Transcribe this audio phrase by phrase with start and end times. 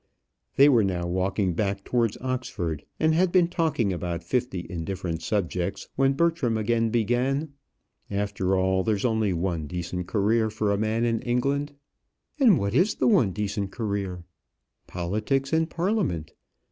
[0.55, 5.89] They were now walking back towards Oxford, and had been talking about fifty indifferent subjects,
[5.95, 7.53] when Bertram again began.
[8.09, 11.73] "After all, there's only one decent career for a man in England."
[12.39, 14.23] "And what is the one decent career?"
[14.87, 16.33] "Politics and Parliament.